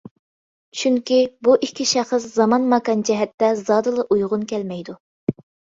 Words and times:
چۈنكى، 0.83 1.19
بۇ 1.49 1.55
ئىككى 1.67 1.87
شەخس 1.91 2.27
زامان-ماكان 2.39 3.07
جەھەتتە 3.11 3.55
زادىلا 3.65 4.11
ئۇيغۇن 4.17 4.53
كەلمەيدۇ. 4.55 4.99